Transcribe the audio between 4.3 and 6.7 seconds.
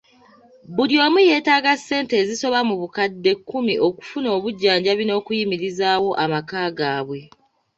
obujjanjabi n'okuyimirizaawo amaka